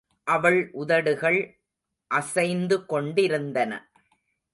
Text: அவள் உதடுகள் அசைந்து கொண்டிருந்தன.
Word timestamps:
அவள் 0.27 0.69
உதடுகள் 0.71 1.39
அசைந்து 2.11 2.85
கொண்டிருந்தன. 2.85 3.71